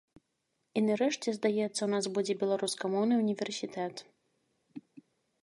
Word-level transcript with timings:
І, 0.19 0.79
нарэшце, 0.87 1.33
здаецца, 1.35 1.75
у 1.87 1.89
нас 1.93 2.09
будзе 2.15 2.33
беларускамоўны 2.41 3.13
універсітэт. 3.27 3.95